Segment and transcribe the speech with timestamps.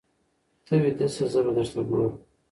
[0.65, 2.13] ته ویده شه زه به درته ګورم.